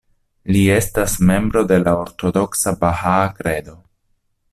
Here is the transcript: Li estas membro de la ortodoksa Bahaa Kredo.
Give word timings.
Li 0.53 0.61
estas 0.75 1.17
membro 1.31 1.63
de 1.71 1.77
la 1.83 1.93
ortodoksa 2.05 2.73
Bahaa 2.85 3.29
Kredo. 3.41 3.77